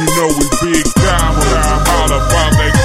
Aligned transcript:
You 0.00 0.06
know 0.16 0.28
we 0.32 0.72
big 0.72 0.84
time, 0.96 1.36
when 1.36 1.60
I 1.60 1.76
all 1.92 2.08
about 2.08 2.56
that 2.56 2.79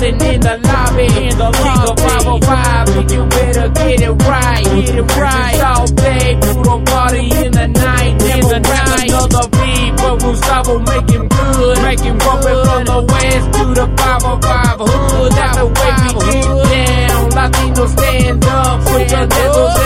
while 0.00 0.12
in 0.12 0.40
the 0.40 0.56
lobby. 0.64 1.06
In 1.28 1.36
the 1.36 1.50
King 1.60 1.82
of 1.88 1.98
505, 2.00 2.88
and 2.96 3.10
you 3.10 3.26
better 3.26 3.68
get 3.68 4.00
it 4.00 4.10
right. 4.24 4.64
Get 4.64 4.96
it 4.96 5.16
right. 5.16 5.54
It's 5.54 5.62
all 5.62 5.86
day. 5.86 6.38
Puro 6.40 6.84
party 6.84 7.30
in 7.44 7.52
the 7.52 7.66
night. 7.68 8.12
In 8.22 8.44
the 8.48 8.60
night. 8.60 9.10
Another 9.10 9.48
beat, 9.50 9.92
but 9.96 10.16
Gustavo 10.20 10.78
make 10.80 11.10
him 11.10 11.28
good. 11.28 11.82
Make 11.82 12.00
him 12.00 12.18
bumpin' 12.18 12.64
from 12.64 12.84
the 12.84 13.00
west 13.12 13.46
to 13.56 13.64
the 13.74 13.86
505 13.96 14.80
hood. 14.80 15.32
That's 15.32 15.56
the 15.58 15.66
way 15.66 15.92
we 16.00 16.32
get 16.32 17.08
down. 17.08 17.30
Latino 17.30 17.86
stand 17.86 18.44
up. 18.44 18.80
Put 18.84 19.10
your 19.10 19.26
nipples 19.26 19.79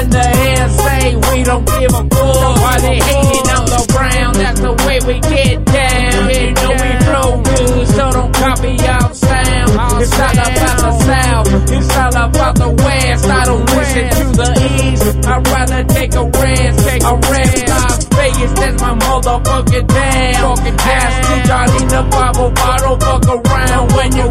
Take 15.88 16.14
a 16.14 16.24
rest, 16.24 16.88
take 16.88 17.02
a 17.04 17.14
rest. 17.16 17.68
Las 17.68 18.04
Vegas, 18.14 18.52
that's 18.54 18.82
my 18.82 18.94
motherfucking 18.94 19.88
town. 19.88 20.58
Ask 20.84 21.30
me, 21.30 21.36
Johnny 21.48 21.84
the 21.86 22.02
Bible, 22.10 22.52
I 22.56 22.78
don't 22.78 23.00
fuck 23.02 23.26
around 23.26 23.92
when 23.92 24.10
you 24.16 24.23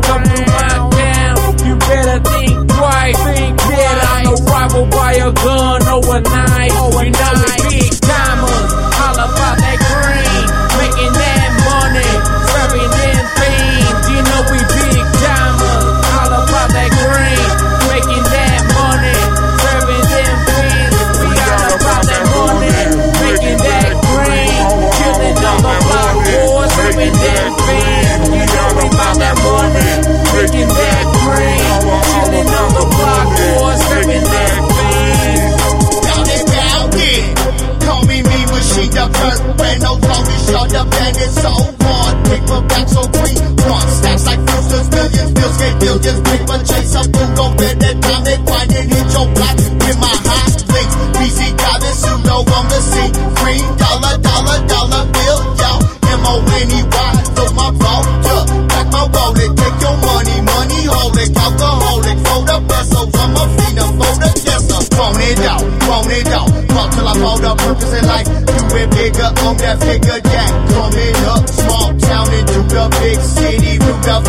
get 45.84 46.00
billions. 46.02 46.22
Paper 46.24 46.60
chase 46.64 46.96
up, 46.96 47.06
who 47.06 47.24
gon' 47.36 47.58
bet 47.58 47.80
that 47.80 47.98
time 48.02 48.24
and 48.24 48.92
hit 48.92 49.08
your 49.12 49.28
block. 49.36 49.58
In 49.60 49.96
my 50.00 50.16
high 50.24 50.52
place, 50.68 50.94
BC 51.16 51.40
Collins, 51.60 52.02
you 52.04 52.16
know 52.24 52.42
I'm 52.48 52.66
the 52.72 52.80
C. 52.80 52.96
Green 53.40 53.64
dollar, 53.78 54.16
dollar, 54.24 54.60
dollar 54.68 55.04
bill, 55.12 55.40
y'all. 55.60 55.80
M-O-N-E-Y, 56.04 57.12
so 57.36 57.44
my 57.54 57.70
vault 57.76 58.08
up. 58.32 58.46
Back 58.72 58.88
my 58.92 59.04
wallet, 59.12 59.52
take 59.60 59.78
your 59.84 59.98
money, 60.00 60.38
money 60.42 60.82
hold 60.88 61.18
it. 61.20 61.36
Alcoholic, 61.36 62.18
for 62.24 62.42
the 62.48 62.58
pesos, 62.70 63.12
I'm 63.20 63.36
a 63.36 63.44
phenom 63.56 63.92
for 64.00 64.14
the 64.24 64.32
desert. 64.40 64.86
Phone 64.96 65.20
it 65.20 65.42
out, 65.52 65.64
phone 65.84 66.12
it 66.12 66.30
out. 66.32 66.50
Fuck 66.74 66.90
till 66.96 67.08
I 67.08 67.14
found 67.20 67.44
a 67.44 67.54
purpose 67.60 67.94
in 67.94 68.06
life. 68.08 68.30
Do 68.48 68.66
it 68.80 68.90
bigger 68.92 69.30
on 69.46 69.56
that 69.60 69.78
figure 69.84 70.22
jack. 70.22 70.52
Coming 70.72 71.20
up, 71.28 71.44
small 71.50 71.90
town 71.98 72.28
into 72.34 72.60
the 72.72 72.84
big 73.02 73.20
city. 73.20 73.83
Of 73.94 74.26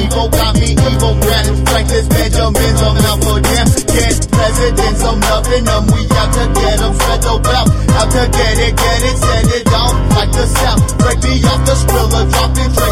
evil, 0.00 0.28
got 0.32 0.56
me 0.56 0.72
evil. 0.72 1.14
Granite, 1.20 1.68
Franklin's, 1.68 2.08
Benjamins, 2.08 2.80
I'm 2.80 2.96
out 2.96 3.20
for 3.22 3.38
them. 3.44 3.66
Get 3.92 4.18
presidents, 4.32 5.02
I'm 5.04 5.20
loving 5.20 5.64
them. 5.64 5.86
We 5.92 6.00
out 6.16 6.32
to 6.32 6.44
get 6.48 6.78
them, 6.80 6.94
spread 6.96 7.20
the 7.22 7.34
wealth. 7.44 7.70
Out 7.92 8.08
to 8.08 8.22
get 8.32 8.56
it, 8.58 8.74
get 8.74 9.00
it, 9.04 9.16
send 9.20 9.48
it 9.52 9.68
off 9.68 9.94
like 10.16 10.32
the 10.32 10.46
south. 10.48 10.98
Break 10.98 11.20
me 11.22 11.44
off 11.44 11.60
the 11.68 11.74
skrilla, 11.76 12.20
dropping 12.32 12.72
trays 12.72 12.80
like 12.82 12.91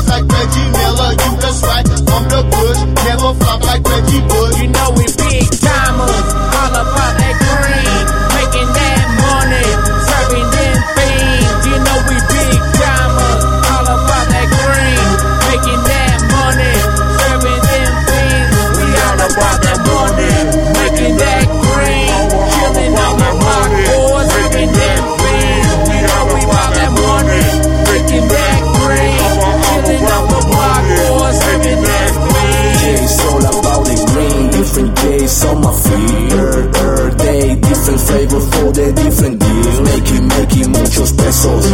Making, 39.85 40.29
making 40.29 40.71
muchos 40.73 41.13
pesos, 41.13 41.65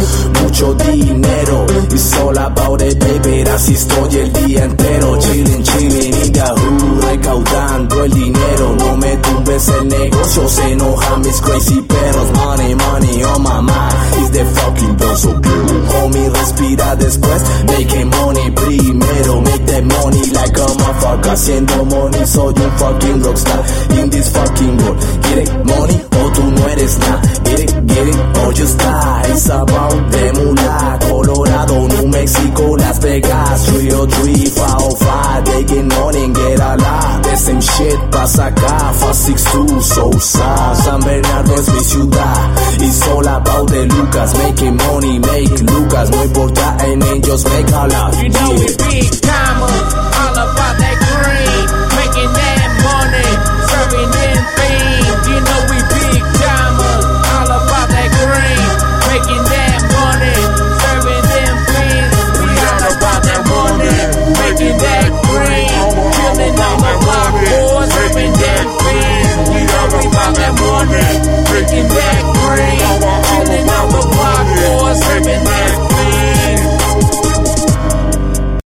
mucho 0.41 0.73
dinero. 0.73 1.65
It's 1.91 2.17
all 2.19 2.37
about 2.37 2.81
it, 2.81 2.99
baby. 2.99 3.43
Así 3.49 3.73
estoy 3.73 4.17
el 4.17 4.33
día 4.33 4.63
entero. 4.65 5.17
Chilling, 5.19 5.63
chilling, 5.63 6.13
y 6.13 6.31
Yahoo, 6.31 7.01
recaudando 7.01 8.03
el 8.03 8.11
dinero. 8.13 8.75
No 8.77 8.97
me 8.97 9.17
tumbes 9.17 9.67
el 9.69 9.87
negocio, 9.87 10.49
se 10.49 10.71
enojan 10.71 11.21
mis 11.21 11.41
crazy 11.41 11.81
perros. 11.81 12.31
Money, 12.33 12.75
money 12.75 13.23
on 13.23 13.43
my. 13.43 13.89
Is 14.21 14.31
the 14.31 14.45
fucking 14.45 14.95
bill 14.97 15.15
so 15.17 15.33
good? 15.33 15.89
Homie, 15.93 16.29
respira 16.29 16.95
después. 16.95 17.41
Making 17.65 18.09
money 18.09 18.51
primero. 18.51 19.41
Make 19.41 19.65
that 19.65 19.83
money 19.83 20.25
like 20.31 20.57
a 20.57 20.65
motherfucker. 20.65 21.31
Haciendo 21.31 21.85
money, 21.85 22.25
soy 22.25 22.53
un 22.53 22.71
fucking 22.77 23.21
rockstar. 23.23 23.63
In 23.99 24.09
this 24.09 24.29
fucking 24.29 24.77
world. 24.77 25.03
It, 25.37 25.49
money, 25.65 26.01
o 26.11 26.31
tú 26.31 26.43
no 26.43 26.67
eres 26.67 26.97
nada. 26.99 27.21
About 29.45 30.11
the 30.11 30.33
mula. 30.33 30.97
Colorado, 30.99 31.87
New 31.87 32.07
Mexico, 32.07 32.75
Las 32.75 32.99
Vegas. 32.99 33.65
303, 33.67 34.49
505. 34.49 35.43
Taking 35.45 35.87
money 35.87 36.23
and 36.25 36.35
get 36.35 36.59
a 36.59 36.75
lot. 36.75 37.23
The 37.23 37.35
same 37.35 37.61
shit 37.61 37.99
pasa 38.11 38.47
acá. 38.47 38.93
562, 38.93 39.81
Sousa. 39.81 40.75
San 40.83 40.99
Bernardo 41.01 41.53
es 41.53 41.69
mi 41.69 41.79
ciudad. 41.79 42.81
It's 42.81 43.07
all 43.07 43.27
about 43.27 43.67
the 43.69 43.85
Lucas. 43.85 44.33
Making 44.37 44.77
money, 44.77 45.19
make 45.19 45.61
Lucas. 45.61 46.09
No 46.09 46.23
importa 46.23 46.77
en 46.85 47.01
ellos, 47.03 47.43
make 47.45 47.71
a. 47.73 47.87